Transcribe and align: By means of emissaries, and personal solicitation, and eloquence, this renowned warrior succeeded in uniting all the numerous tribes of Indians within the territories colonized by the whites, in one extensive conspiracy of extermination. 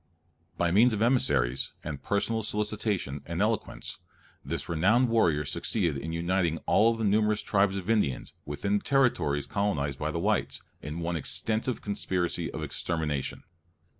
By 0.57 0.71
means 0.71 0.93
of 0.93 1.03
emissaries, 1.03 1.73
and 1.83 2.01
personal 2.01 2.41
solicitation, 2.41 3.21
and 3.27 3.39
eloquence, 3.39 3.99
this 4.43 4.67
renowned 4.67 5.09
warrior 5.09 5.45
succeeded 5.45 5.95
in 5.95 6.11
uniting 6.11 6.57
all 6.65 6.95
the 6.95 7.03
numerous 7.03 7.43
tribes 7.43 7.75
of 7.77 7.87
Indians 7.87 8.33
within 8.43 8.79
the 8.79 8.83
territories 8.83 9.45
colonized 9.45 9.99
by 9.99 10.09
the 10.09 10.17
whites, 10.17 10.63
in 10.81 11.01
one 11.01 11.15
extensive 11.15 11.83
conspiracy 11.83 12.49
of 12.51 12.63
extermination. 12.63 13.43